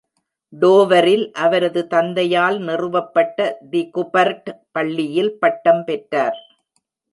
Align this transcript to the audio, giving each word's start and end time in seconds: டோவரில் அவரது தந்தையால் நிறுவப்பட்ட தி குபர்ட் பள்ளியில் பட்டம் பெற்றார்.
டோவரில் 0.53 1.25
அவரது 1.35 1.81
தந்தையால் 1.87 2.57
நிறுவப்பட்ட 2.59 3.39
தி 3.69 3.83
குபர்ட் 3.93 4.49
பள்ளியில் 4.71 5.33
பட்டம் 5.39 5.83
பெற்றார். 5.83 6.39